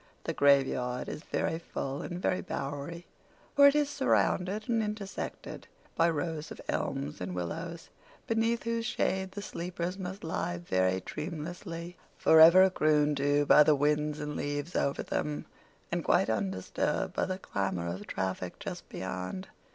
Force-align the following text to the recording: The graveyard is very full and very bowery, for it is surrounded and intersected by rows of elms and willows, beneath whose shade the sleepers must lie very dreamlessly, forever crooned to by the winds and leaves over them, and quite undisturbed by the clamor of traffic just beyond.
The 0.23 0.33
graveyard 0.33 1.07
is 1.07 1.21
very 1.21 1.59
full 1.59 2.01
and 2.01 2.19
very 2.19 2.41
bowery, 2.41 3.05
for 3.55 3.67
it 3.67 3.75
is 3.75 3.87
surrounded 3.87 4.67
and 4.67 4.81
intersected 4.81 5.67
by 5.95 6.09
rows 6.09 6.49
of 6.49 6.59
elms 6.67 7.21
and 7.21 7.35
willows, 7.35 7.89
beneath 8.25 8.63
whose 8.63 8.87
shade 8.87 9.33
the 9.33 9.43
sleepers 9.43 9.99
must 9.99 10.23
lie 10.23 10.57
very 10.57 11.01
dreamlessly, 11.01 11.97
forever 12.17 12.67
crooned 12.71 13.17
to 13.17 13.45
by 13.45 13.61
the 13.61 13.75
winds 13.75 14.19
and 14.19 14.35
leaves 14.35 14.75
over 14.75 15.03
them, 15.03 15.45
and 15.91 16.03
quite 16.03 16.31
undisturbed 16.31 17.13
by 17.13 17.25
the 17.27 17.37
clamor 17.37 17.85
of 17.87 18.07
traffic 18.07 18.57
just 18.57 18.89
beyond. 18.89 19.49